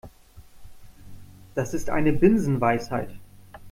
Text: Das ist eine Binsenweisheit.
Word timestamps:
Das 1.53 1.75
ist 1.75 1.91
eine 1.91 2.11
Binsenweisheit. 2.11 3.11